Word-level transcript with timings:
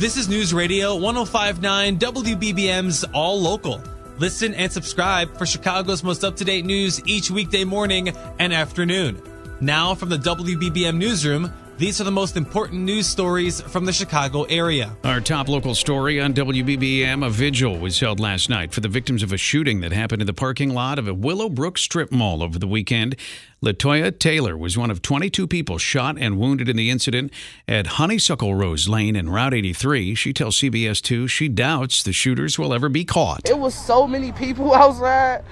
This 0.00 0.16
is 0.16 0.30
News 0.30 0.54
Radio 0.54 0.96
1059 0.96 1.98
WBBM's 1.98 3.04
All 3.12 3.38
Local. 3.38 3.82
Listen 4.16 4.54
and 4.54 4.72
subscribe 4.72 5.36
for 5.36 5.44
Chicago's 5.44 6.02
most 6.02 6.24
up 6.24 6.36
to 6.36 6.44
date 6.46 6.64
news 6.64 7.06
each 7.06 7.30
weekday 7.30 7.64
morning 7.64 8.08
and 8.38 8.54
afternoon. 8.54 9.20
Now, 9.60 9.94
from 9.94 10.08
the 10.08 10.16
WBBM 10.16 10.96
Newsroom, 10.96 11.52
these 11.80 11.98
are 11.98 12.04
the 12.04 12.10
most 12.10 12.36
important 12.36 12.82
news 12.82 13.06
stories 13.06 13.62
from 13.62 13.86
the 13.86 13.92
Chicago 13.92 14.42
area. 14.42 14.94
Our 15.02 15.18
top 15.18 15.48
local 15.48 15.74
story 15.74 16.20
on 16.20 16.34
WBBM 16.34 17.26
a 17.26 17.30
vigil 17.30 17.78
was 17.78 17.98
held 17.98 18.20
last 18.20 18.50
night 18.50 18.74
for 18.74 18.82
the 18.82 18.88
victims 18.88 19.22
of 19.22 19.32
a 19.32 19.38
shooting 19.38 19.80
that 19.80 19.90
happened 19.90 20.20
in 20.20 20.26
the 20.26 20.34
parking 20.34 20.74
lot 20.74 20.98
of 20.98 21.08
a 21.08 21.14
Willowbrook 21.14 21.78
strip 21.78 22.12
mall 22.12 22.42
over 22.42 22.58
the 22.58 22.66
weekend. 22.66 23.16
Latoya 23.62 24.16
Taylor 24.18 24.58
was 24.58 24.76
one 24.76 24.90
of 24.90 25.00
22 25.00 25.46
people 25.46 25.78
shot 25.78 26.18
and 26.18 26.38
wounded 26.38 26.68
in 26.68 26.76
the 26.76 26.90
incident 26.90 27.32
at 27.66 27.86
Honeysuckle 27.86 28.54
Rose 28.54 28.86
Lane 28.86 29.16
in 29.16 29.30
Route 29.30 29.54
83. 29.54 30.14
She 30.14 30.34
tells 30.34 30.58
CBS 30.58 31.00
2 31.00 31.28
she 31.28 31.48
doubts 31.48 32.02
the 32.02 32.12
shooters 32.12 32.58
will 32.58 32.74
ever 32.74 32.90
be 32.90 33.06
caught. 33.06 33.48
It 33.48 33.58
was 33.58 33.74
so 33.74 34.06
many 34.06 34.32
people 34.32 34.74
outside. 34.74 35.44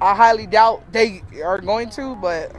I 0.00 0.14
highly 0.14 0.46
doubt 0.46 0.90
they 0.92 1.22
are 1.44 1.60
going 1.60 1.90
to, 1.90 2.16
but 2.16 2.56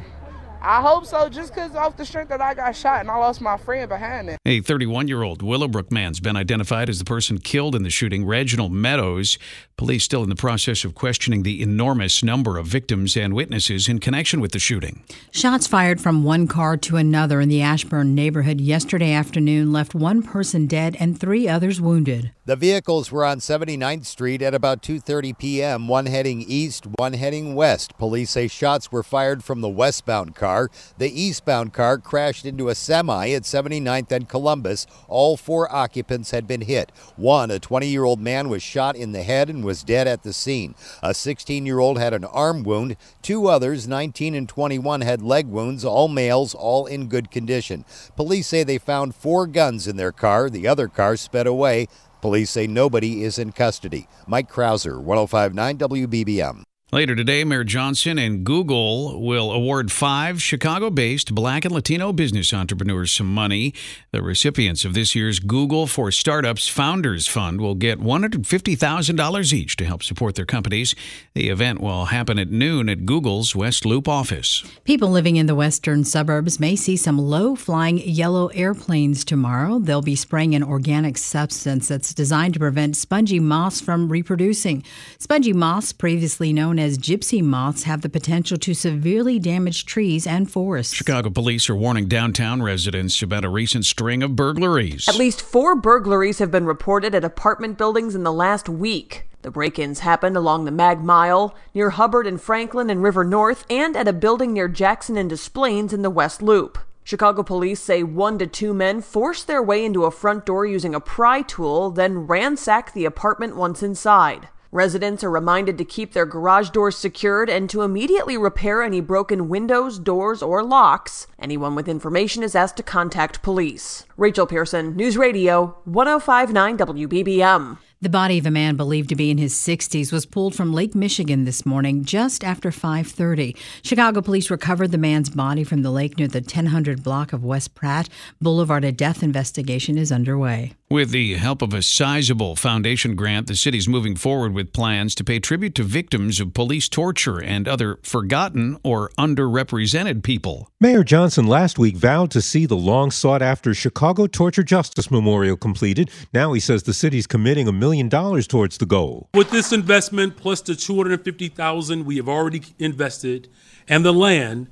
I 0.61 0.81
hope 0.81 1.05
so, 1.05 1.29
just 1.29 1.53
because 1.53 1.73
off 1.75 1.95
the 1.95 2.05
strength 2.05 2.29
that 2.29 2.41
I 2.41 2.53
got 2.53 2.75
shot 2.75 2.99
and 2.99 3.09
I 3.09 3.15
lost 3.15 3.39
my 3.39 3.57
friend 3.57 3.88
behind 3.88 4.29
it. 4.29 4.39
A 4.45 4.59
31 4.59 5.07
year 5.07 5.23
old 5.23 5.41
Willowbrook 5.41 5.91
man's 5.91 6.19
been 6.19 6.35
identified 6.35 6.89
as 6.89 6.99
the 6.99 7.05
person 7.05 7.38
killed 7.38 7.75
in 7.75 7.83
the 7.83 7.89
shooting, 7.89 8.25
Reginald 8.25 8.73
Meadows. 8.73 9.37
Police 9.80 10.03
still 10.03 10.23
in 10.23 10.30
the 10.30 10.35
process 10.35 10.83
of 10.83 10.94
questioning 10.94 11.44
the 11.44 11.61
enormous 11.61 12.22
number 12.22 12.58
of 12.58 12.67
victims 12.67 13.16
and 13.16 13.33
witnesses 13.33 13.88
in 13.88 13.99
connection 13.99 14.41
with 14.41 14.52
the 14.52 14.59
shooting. 14.59 15.03
Shots 15.31 15.67
fired 15.67 16.02
from 16.02 16.25
one 16.25 16.47
car 16.47 16.75
to 16.75 16.97
another 16.97 17.39
in 17.39 17.47
the 17.47 17.61
Ashburn 17.61 18.13
neighborhood 18.13 18.59
yesterday 18.59 19.13
afternoon 19.13 19.71
left 19.71 19.95
one 19.95 20.21
person 20.21 20.67
dead 20.67 20.97
and 20.99 21.17
three 21.17 21.47
others 21.47 21.80
wounded. 21.80 22.33
The 22.49 22.58
vehicles 22.58 23.11
were 23.11 23.23
on 23.23 23.38
79th 23.38 24.05
Street 24.08 24.41
at 24.41 24.55
about 24.55 24.81
2:30 24.81 25.38
p.m., 25.38 25.88
one 25.88 26.08
heading 26.08 26.41
east, 26.41 26.88
one 26.97 27.14
heading 27.14 27.55
west. 27.55 27.95
Police 27.97 28.31
say 28.31 28.47
shots 28.47 28.91
were 28.91 29.03
fired 29.03 29.43
from 29.43 29.61
the 29.61 29.69
westbound 29.69 30.36
car. 30.36 30.71
The 30.97 31.21
eastbound 31.21 31.73
car 31.73 31.99
crashed 31.99 32.45
into 32.45 32.67
a 32.67 32.75
semi 32.75 33.33
at 33.33 33.43
79th 33.43 34.11
and 34.11 34.27
Columbus. 34.27 34.88
All 35.08 35.38
four 35.38 35.73
occupants 35.73 36.31
had 36.31 36.47
been 36.47 36.61
hit. 36.61 36.91
One, 37.16 37.52
a 37.52 37.59
20-year-old 37.59 38.19
man 38.19 38.49
was 38.49 38.64
shot 38.64 38.95
in 38.95 39.11
the 39.11 39.21
head 39.21 39.47
and 39.47 39.64
was 39.70 39.84
dead 39.84 40.08
at 40.08 40.23
the 40.23 40.34
scene. 40.34 40.73
A 41.03 41.09
16-year-old 41.09 42.00
had 42.00 42.16
an 42.16 42.25
arm 42.25 42.64
wound. 42.64 42.98
Two 43.22 43.45
others, 43.45 43.88
19 43.88 44.34
and 44.34 44.50
21, 44.50 45.02
had 45.02 45.22
leg 45.22 45.45
wounds, 45.45 45.86
all 45.86 46.08
males, 46.08 46.56
all 46.56 46.88
in 46.88 47.08
good 47.08 47.30
condition. 47.30 47.86
Police 48.16 48.48
say 48.48 48.64
they 48.64 48.80
found 48.80 49.14
four 49.14 49.45
guns 49.45 49.88
in 49.88 49.95
their 49.95 50.11
car. 50.11 50.50
The 50.50 50.67
other 50.67 50.88
car 50.88 51.16
sped 51.17 51.45
away. 51.45 51.88
Police 52.20 52.50
say 52.50 52.66
nobody 52.66 53.23
is 53.23 53.38
in 53.38 53.52
custody. 53.52 54.08
Mike 54.26 54.52
Krauser, 54.52 55.00
1059 55.00 55.78
WBBM. 55.78 56.69
Later 56.92 57.16
today, 57.16 57.44
Mayor 57.44 57.64
Johnson 57.64 58.17
and 58.17 58.44
Google 58.44 59.22
will 59.22 59.52
award 59.52 59.92
five 59.92 60.42
Chicago 60.42 60.89
based 60.89 61.36
black 61.36 61.64
and 61.64 61.72
Latino 61.72 62.11
business 62.11 62.52
entrepreneurs 62.52 63.11
some 63.11 63.32
money. 63.32 63.76
The 64.11 64.23
recipients 64.23 64.83
of 64.86 64.95
this 64.95 65.14
year's 65.14 65.38
Google 65.38 65.86
for 65.86 66.11
Startups 66.11 66.67
Founders 66.70 67.28
Fund 67.28 67.61
will 67.61 67.76
get 67.76 67.99
$150,000 67.99 69.54
each 69.54 69.76
to 69.76 69.86
help 69.86 70.02
support 70.02 70.33
their 70.33 70.48
companies. 70.48 70.95
The 71.36 71.49
event 71.49 71.80
will 71.80 72.05
happen 72.05 72.39
at 72.39 72.49
noon 72.49 72.89
at 72.89 73.05
Google's 73.05 73.55
West 73.55 73.86
Loop 73.86 74.08
office. 74.08 74.64
People 74.83 75.11
living 75.11 75.36
in 75.36 75.45
the 75.45 75.54
western 75.54 76.04
suburbs 76.04 76.60
may 76.60 76.76
see 76.76 76.98
some 76.98 77.20
low 77.20 77.55
flying 77.55 77.99
yellow 77.99 78.48
airplanes 78.48 79.23
tomorrow. 79.23 79.78
They'll 79.78 80.02
be 80.02 80.16
spraying 80.16 80.55
an 80.55 80.64
organic 80.64 81.20
substance 81.20 81.88
that's 81.88 82.16
designed 82.16 82.55
to 82.55 82.60
prevent 82.60 82.98
spongy 82.98 83.39
moths 83.39 83.80
from 83.80 84.10
reproducing. 84.10 84.83
Spongy 85.20 85.54
moths, 85.54 85.94
previously 85.94 86.52
known 86.52 86.79
as 86.80 86.98
gypsy 86.98 87.44
moths, 87.44 87.84
have 87.84 88.02
the 88.02 88.10
potential 88.10 88.58
to 88.58 88.73
severely 88.73 89.40
damage 89.40 89.86
trees 89.86 90.26
and 90.26 90.50
forests. 90.50 90.94
Chicago 90.94 91.30
police 91.30 91.70
are 91.70 91.76
warning 91.76 92.08
downtown 92.08 92.62
residents 92.62 93.22
about 93.22 93.45
a 93.45 93.50
recent 93.50 93.86
string 93.86 94.23
of 94.23 94.36
burglaries. 94.36 95.08
At 95.08 95.16
least 95.16 95.42
four 95.42 95.76
burglaries 95.76 96.40
have 96.40 96.52
been 96.52 96.66
reported 96.66 97.14
at 97.14 97.23
apartment 97.23 97.78
buildings 97.78 98.16
in 98.16 98.23
the 98.23 98.34
last 98.34 98.67
week. 98.70 99.26
The 99.42 99.52
break 99.52 99.80
ins 99.80 100.00
happened 100.00 100.36
along 100.36 100.66
the 100.66 100.72
Mag 100.72 101.02
Mile, 101.02 101.56
near 101.73 101.92
Hubbard 101.92 102.28
and 102.28 102.42
Franklin 102.42 102.90
and 102.90 103.02
River 103.02 103.23
North, 103.23 103.66
and 103.70 103.96
at 103.96 104.08
a 104.08 104.14
building 104.14 104.52
near 104.54 104.67
Jackson 104.67 105.16
and 105.16 105.30
Des 105.30 105.50
Plaines 105.54 105.94
in 105.94 106.02
the 106.02 106.10
West 106.10 106.42
Loop. 106.42 106.78
Chicago 107.06 107.42
police 107.42 107.80
say 107.80 108.04
one 108.04 108.38
to 108.38 108.46
two 108.46 108.73
men 108.73 109.02
forced 109.02 109.48
their 109.48 109.64
way 109.64 109.84
into 109.84 110.04
a 110.04 110.11
front 110.11 110.46
door 110.46 110.66
using 110.66 110.94
a 110.94 111.00
pry 111.00 111.42
tool, 111.42 111.90
then 111.90 112.28
ransacked 112.28 112.94
the 112.94 113.06
apartment 113.06 113.56
once 113.56 113.82
inside. 113.82 114.50
Residents 114.71 115.23
are 115.23 115.31
reminded 115.31 115.80
to 115.80 115.83
keep 115.83 116.13
their 116.13 116.27
garage 116.27 116.69
doors 116.69 116.95
secured 116.95 117.49
and 117.49 117.67
to 117.71 117.81
immediately 117.81 118.37
repair 118.37 118.83
any 118.83 119.02
broken 119.02 119.49
windows, 119.49 119.97
doors, 119.97 120.43
or 120.43 120.63
locks. 120.63 121.25
Anyone 121.39 121.73
with 121.73 121.87
information 121.87 122.43
is 122.43 122.53
asked 122.53 122.77
to 122.77 122.83
contact 122.83 123.41
police. 123.41 124.05
Rachel 124.15 124.45
Pearson, 124.45 124.95
News 124.95 125.17
Radio 125.17 125.75
1059 125.85 126.77
WBBM. 126.77 127.80
The 127.99 128.09
body 128.09 128.38
of 128.38 128.45
a 128.45 128.51
man 128.51 128.75
believed 128.75 129.09
to 129.09 129.15
be 129.15 129.31
in 129.31 129.39
his 129.39 129.56
60s 129.56 130.13
was 130.13 130.27
pulled 130.27 130.53
from 130.53 130.71
Lake 130.71 130.94
Michigan 130.94 131.45
this 131.45 131.65
morning 131.65 132.06
just 132.06 132.44
after 132.44 132.69
5:30. 132.69 133.56
Chicago 133.81 134.21
police 134.21 134.51
recovered 134.51 134.91
the 134.91 135.00
man's 135.00 135.31
body 135.31 135.63
from 135.63 135.81
the 135.81 135.91
lake 135.91 136.19
near 136.19 136.27
the 136.27 136.41
1000 136.41 137.03
block 137.03 137.33
of 137.33 137.44
West 137.44 137.74
Pratt 137.74 138.07
Boulevard. 138.39 138.86
A 138.86 138.91
death 138.91 139.24
investigation 139.24 139.97
is 139.97 140.12
underway. 140.12 140.75
With 140.92 141.12
the 141.12 141.36
help 141.36 141.62
of 141.62 141.72
a 141.72 141.83
sizable 141.83 142.56
foundation 142.56 143.16
grant, 143.16 143.45
the 143.45 143.56
city's 143.56 143.88
moving 143.88 144.16
forward 144.16 144.54
with 144.54 144.74
plans 144.74 145.13
to 145.16 145.24
pay 145.24 145.39
tribute 145.39 145.75
to 145.75 145.83
victims 145.83 146.39
of 146.39 146.56
police 146.56 146.89
torture 146.89 147.39
and 147.39 147.68
other 147.68 148.00
forgotten 148.01 148.75
or 148.81 149.12
underrepresented 149.16 150.24
people. 150.24 150.68
Mayor 150.80 151.04
Johnson 151.04 151.45
last 151.45 151.78
week 151.78 151.95
vowed 151.95 152.31
to 152.31 152.42
see 152.42 152.66
the 152.66 152.75
long 152.75 153.12
sought 153.12 153.44
after 153.44 153.75
Chicago 153.75 154.25
Torture 154.25 154.63
Justice 154.63 155.12
Memorial 155.12 155.56
completed. 155.56 156.10
Now 156.33 156.54
he 156.54 156.60
says 156.60 156.81
the 156.81 156.94
city's 156.95 157.28
committing 157.28 157.68
a 157.68 157.72
million 157.72 158.10
dollars 158.10 158.48
towards 158.48 158.80
the 158.80 158.88
goal. 158.88 159.30
With 159.36 159.51
this 159.51 159.72
investment 159.72 160.38
plus 160.38 160.60
the 160.62 160.75
250,000 160.75 162.04
we 162.04 162.18
have 162.18 162.28
already 162.28 162.63
invested 162.80 163.48
and 163.88 164.04
the 164.04 164.12
land 164.12 164.66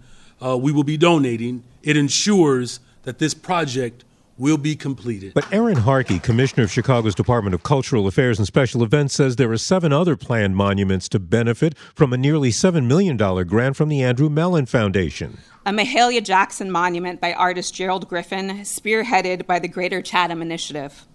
uh, 0.43 0.57
we 0.57 0.71
will 0.71 0.83
be 0.83 0.97
donating, 0.97 1.63
it 1.83 1.95
ensures 1.95 2.79
that 3.03 3.19
this 3.19 3.35
project 3.35 4.03
will 4.37 4.57
be 4.57 4.75
completed. 4.75 5.33
But 5.33 5.51
Erin 5.51 5.77
Harkey, 5.77 6.19
Commissioner 6.19 6.63
of 6.63 6.71
Chicago's 6.71 7.15
Department 7.15 7.53
of 7.53 7.63
Cultural 7.63 8.07
Affairs 8.07 8.37
and 8.37 8.47
Special 8.47 8.83
Events, 8.83 9.15
says 9.15 9.35
there 9.35 9.51
are 9.51 9.57
seven 9.57 9.91
other 9.91 10.15
planned 10.15 10.55
monuments 10.55 11.09
to 11.09 11.19
benefit 11.19 11.77
from 11.95 12.13
a 12.13 12.17
nearly 12.17 12.49
$7 12.49 12.85
million 12.85 13.17
grant 13.17 13.75
from 13.75 13.89
the 13.89 14.03
Andrew 14.03 14.29
Mellon 14.29 14.65
Foundation. 14.65 15.37
A 15.65 15.71
Mahalia 15.71 16.23
Jackson 16.23 16.71
monument 16.71 17.19
by 17.19 17.33
artist 17.33 17.73
Gerald 17.73 18.07
Griffin, 18.07 18.59
spearheaded 18.61 19.45
by 19.45 19.59
the 19.59 19.67
Greater 19.67 20.01
Chatham 20.01 20.41
Initiative. 20.41 21.05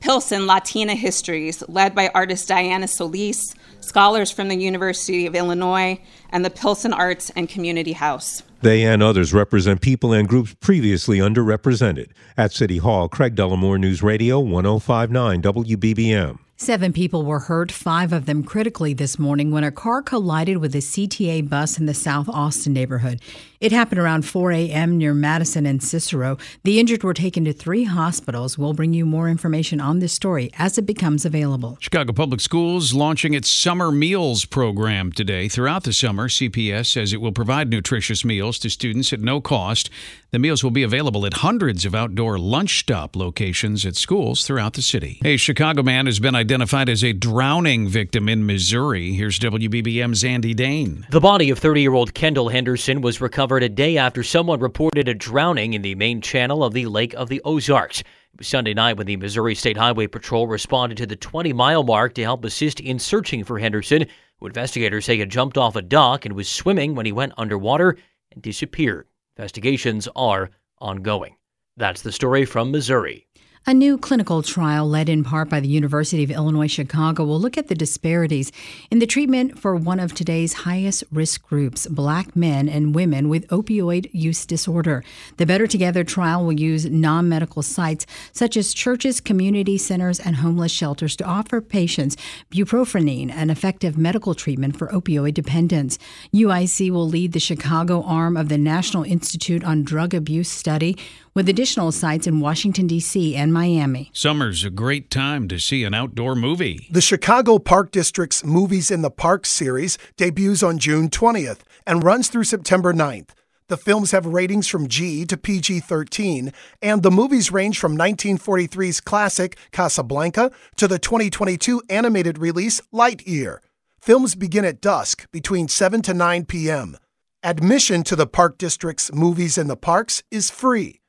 Pilsen 0.00 0.46
Latina 0.46 0.94
Histories, 0.94 1.62
led 1.68 1.94
by 1.94 2.10
artist 2.14 2.48
Diana 2.48 2.86
Solis, 2.86 3.54
scholars 3.80 4.30
from 4.30 4.48
the 4.48 4.56
University 4.56 5.26
of 5.26 5.34
Illinois, 5.34 6.00
and 6.30 6.44
the 6.44 6.50
Pilsen 6.50 6.92
Arts 6.92 7.30
and 7.36 7.48
Community 7.48 7.92
House. 7.92 8.42
They 8.60 8.82
and 8.84 9.02
others 9.02 9.34
represent 9.34 9.80
people 9.80 10.12
and 10.12 10.28
groups 10.28 10.54
previously 10.60 11.18
underrepresented. 11.18 12.10
At 12.36 12.52
City 12.52 12.78
Hall, 12.78 13.08
Craig 13.08 13.34
Dellimore 13.34 13.78
News 13.78 14.02
Radio 14.02 14.40
1059 14.40 15.42
WBBM. 15.42 16.38
Seven 16.56 16.92
people 16.92 17.24
were 17.24 17.40
hurt, 17.40 17.72
five 17.72 18.12
of 18.12 18.26
them 18.26 18.44
critically 18.44 18.94
this 18.94 19.18
morning 19.18 19.50
when 19.50 19.64
a 19.64 19.72
car 19.72 20.00
collided 20.00 20.58
with 20.58 20.72
a 20.76 20.78
CTA 20.78 21.48
bus 21.48 21.80
in 21.80 21.86
the 21.86 21.94
South 21.94 22.28
Austin 22.28 22.72
neighborhood. 22.72 23.20
It 23.60 23.72
happened 23.72 24.00
around 24.00 24.24
4 24.24 24.52
a.m. 24.52 24.96
near 24.96 25.14
Madison 25.14 25.66
and 25.66 25.82
Cicero. 25.82 26.38
The 26.62 26.78
injured 26.78 27.02
were 27.02 27.12
taken 27.12 27.44
to 27.46 27.52
three 27.52 27.84
hospitals. 27.84 28.56
We'll 28.56 28.72
bring 28.72 28.92
you 28.92 29.04
more 29.04 29.28
information 29.28 29.80
on 29.80 29.98
this 29.98 30.12
story 30.12 30.52
as 30.56 30.78
it 30.78 30.86
becomes 30.86 31.24
available. 31.24 31.76
Chicago 31.80 32.12
Public 32.12 32.40
Schools 32.40 32.94
launching 32.94 33.34
its 33.34 33.50
Summer 33.50 33.90
Meals 33.90 34.44
program 34.44 35.10
today. 35.10 35.48
Throughout 35.48 35.82
the 35.82 35.92
summer, 35.92 36.28
CPS 36.28 36.86
says 36.86 37.12
it 37.12 37.20
will 37.20 37.32
provide 37.32 37.68
nutritious 37.68 38.24
meals 38.24 38.60
to 38.60 38.70
students 38.70 39.12
at 39.12 39.20
no 39.20 39.40
cost. 39.40 39.90
The 40.34 40.40
meals 40.40 40.64
will 40.64 40.72
be 40.72 40.82
available 40.82 41.24
at 41.26 41.34
hundreds 41.34 41.84
of 41.84 41.94
outdoor 41.94 42.40
lunch 42.40 42.80
stop 42.80 43.14
locations 43.14 43.86
at 43.86 43.94
schools 43.94 44.44
throughout 44.44 44.72
the 44.72 44.82
city. 44.82 45.20
A 45.24 45.36
Chicago 45.36 45.84
man 45.84 46.06
has 46.06 46.18
been 46.18 46.34
identified 46.34 46.88
as 46.88 47.04
a 47.04 47.12
drowning 47.12 47.86
victim 47.86 48.28
in 48.28 48.44
Missouri. 48.44 49.12
Here's 49.12 49.38
WBBM's 49.38 50.24
Andy 50.24 50.52
Dahn. 50.52 51.06
The 51.10 51.20
body 51.20 51.50
of 51.50 51.60
30 51.60 51.82
year 51.82 51.94
old 51.94 52.14
Kendall 52.14 52.48
Henderson 52.48 53.00
was 53.00 53.20
recovered 53.20 53.62
a 53.62 53.68
day 53.68 53.96
after 53.96 54.24
someone 54.24 54.58
reported 54.58 55.06
a 55.06 55.14
drowning 55.14 55.74
in 55.74 55.82
the 55.82 55.94
main 55.94 56.20
channel 56.20 56.64
of 56.64 56.72
the 56.72 56.86
Lake 56.86 57.14
of 57.14 57.28
the 57.28 57.40
Ozarks. 57.44 58.02
Sunday 58.40 58.74
night 58.74 58.96
when 58.96 59.06
the 59.06 59.16
Missouri 59.16 59.54
State 59.54 59.76
Highway 59.76 60.08
Patrol 60.08 60.48
responded 60.48 60.98
to 60.98 61.06
the 61.06 61.14
20 61.14 61.52
mile 61.52 61.84
mark 61.84 62.12
to 62.14 62.24
help 62.24 62.44
assist 62.44 62.80
in 62.80 62.98
searching 62.98 63.44
for 63.44 63.60
Henderson 63.60 64.06
who 64.40 64.48
investigators 64.48 65.04
say 65.04 65.14
he 65.14 65.20
had 65.20 65.30
jumped 65.30 65.56
off 65.56 65.76
a 65.76 65.82
dock 65.82 66.24
and 66.24 66.34
was 66.34 66.48
swimming 66.48 66.96
when 66.96 67.06
he 67.06 67.12
went 67.12 67.34
underwater 67.36 67.96
and 68.32 68.42
disappeared. 68.42 69.06
Investigations 69.36 70.08
are 70.14 70.50
ongoing. 70.78 71.36
That's 71.76 72.02
the 72.02 72.12
story 72.12 72.44
from 72.44 72.70
Missouri. 72.70 73.26
A 73.66 73.72
new 73.72 73.96
clinical 73.96 74.42
trial 74.42 74.86
led 74.86 75.08
in 75.08 75.24
part 75.24 75.48
by 75.48 75.58
the 75.58 75.68
University 75.68 76.22
of 76.22 76.30
Illinois 76.30 76.66
Chicago 76.66 77.24
will 77.24 77.40
look 77.40 77.56
at 77.56 77.68
the 77.68 77.74
disparities 77.74 78.52
in 78.90 78.98
the 78.98 79.06
treatment 79.06 79.58
for 79.58 79.74
one 79.74 79.98
of 79.98 80.12
today's 80.12 80.52
highest 80.52 81.02
risk 81.10 81.48
groups, 81.48 81.86
black 81.86 82.36
men 82.36 82.68
and 82.68 82.94
women 82.94 83.30
with 83.30 83.48
opioid 83.48 84.10
use 84.12 84.44
disorder. 84.44 85.02
The 85.38 85.46
Better 85.46 85.66
Together 85.66 86.04
trial 86.04 86.44
will 86.44 86.52
use 86.52 86.84
non 86.84 87.26
medical 87.30 87.62
sites 87.62 88.04
such 88.34 88.58
as 88.58 88.74
churches, 88.74 89.18
community 89.18 89.78
centers, 89.78 90.20
and 90.20 90.36
homeless 90.36 90.70
shelters 90.70 91.16
to 91.16 91.24
offer 91.24 91.62
patients 91.62 92.18
buprenorphine, 92.50 93.30
an 93.30 93.48
effective 93.48 93.96
medical 93.96 94.34
treatment 94.34 94.76
for 94.76 94.88
opioid 94.88 95.32
dependence. 95.32 95.98
UIC 96.34 96.90
will 96.90 97.08
lead 97.08 97.32
the 97.32 97.40
Chicago 97.40 98.02
arm 98.02 98.36
of 98.36 98.50
the 98.50 98.58
National 98.58 99.04
Institute 99.04 99.64
on 99.64 99.84
Drug 99.84 100.12
Abuse 100.12 100.50
study 100.50 100.98
with 101.34 101.48
additional 101.48 101.92
sites 101.92 102.26
in 102.26 102.40
Washington, 102.40 102.86
D.C. 102.86 103.34
and 103.34 103.52
Miami. 103.52 104.10
Summer's 104.14 104.64
a 104.64 104.70
great 104.70 105.10
time 105.10 105.48
to 105.48 105.58
see 105.58 105.84
an 105.84 105.94
outdoor 105.94 106.34
movie. 106.34 106.86
The 106.90 107.00
Chicago 107.00 107.58
Park 107.58 107.90
District's 107.90 108.44
Movies 108.44 108.90
in 108.90 109.02
the 109.02 109.10
Park 109.10 109.44
series 109.44 109.98
debuts 110.16 110.62
on 110.62 110.78
June 110.78 111.10
20th 111.10 111.60
and 111.86 112.04
runs 112.04 112.28
through 112.28 112.44
September 112.44 112.92
9th. 112.92 113.30
The 113.68 113.76
films 113.78 114.10
have 114.10 114.26
ratings 114.26 114.68
from 114.68 114.88
G 114.88 115.24
to 115.24 115.38
PG 115.38 115.80
13, 115.80 116.52
and 116.82 117.02
the 117.02 117.10
movies 117.10 117.50
range 117.50 117.78
from 117.78 117.96
1943's 117.96 119.00
classic 119.00 119.56
Casablanca 119.72 120.52
to 120.76 120.86
the 120.86 120.98
2022 120.98 121.82
animated 121.88 122.38
release 122.38 122.82
Lightyear. 122.92 123.58
Films 124.02 124.34
begin 124.34 124.66
at 124.66 124.82
dusk 124.82 125.30
between 125.32 125.68
7 125.68 126.02
to 126.02 126.12
9 126.12 126.44
p.m. 126.44 126.98
Admission 127.42 128.02
to 128.04 128.14
the 128.14 128.26
Park 128.26 128.58
District's 128.58 129.10
Movies 129.14 129.56
in 129.56 129.66
the 129.66 129.76
Parks 129.76 130.22
is 130.30 130.50
free. 130.50 131.00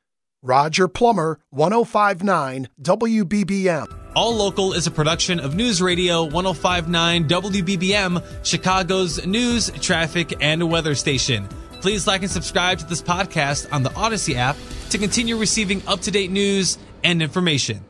Roger 0.46 0.86
Plummer, 0.86 1.40
1059 1.50 2.68
WBBM. 2.80 3.86
All 4.14 4.32
Local 4.36 4.74
is 4.74 4.86
a 4.86 4.92
production 4.92 5.40
of 5.40 5.56
News 5.56 5.82
Radio 5.82 6.22
1059 6.22 7.28
WBBM, 7.28 8.46
Chicago's 8.46 9.26
news, 9.26 9.70
traffic, 9.80 10.34
and 10.40 10.70
weather 10.70 10.94
station. 10.94 11.48
Please 11.80 12.06
like 12.06 12.22
and 12.22 12.30
subscribe 12.30 12.78
to 12.78 12.86
this 12.86 13.02
podcast 13.02 13.72
on 13.72 13.82
the 13.82 13.92
Odyssey 13.94 14.36
app 14.36 14.56
to 14.90 14.98
continue 14.98 15.36
receiving 15.36 15.82
up 15.88 16.00
to 16.02 16.12
date 16.12 16.30
news 16.30 16.78
and 17.02 17.20
information. 17.20 17.84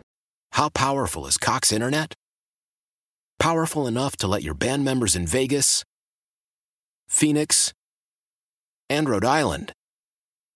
How 0.52 0.70
powerful 0.70 1.26
is 1.26 1.36
Cox 1.36 1.70
Internet? 1.70 2.14
Powerful 3.38 3.86
enough 3.86 4.16
to 4.16 4.26
let 4.26 4.42
your 4.42 4.54
band 4.54 4.82
members 4.82 5.14
in 5.14 5.26
Vegas, 5.26 5.84
Phoenix, 7.06 7.74
and 8.88 9.10
Rhode 9.10 9.26
Island 9.26 9.74